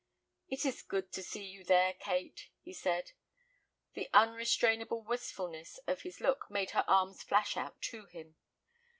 "It 0.49 0.65
is 0.65 0.81
good 0.81 1.11
to 1.11 1.21
see 1.21 1.43
you 1.43 1.63
there, 1.63 1.93
Kate," 1.93 2.47
he 2.59 2.73
said. 2.73 3.11
The 3.93 4.09
unrestrainable 4.15 5.03
wistfulness 5.03 5.77
of 5.85 6.01
his 6.01 6.19
look 6.19 6.49
made 6.49 6.71
her 6.71 6.83
arms 6.87 7.21
flash 7.21 7.55
out 7.55 7.79
to 7.83 8.05
him. 8.05 8.35